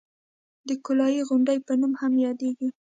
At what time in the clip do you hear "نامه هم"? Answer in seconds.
1.79-2.13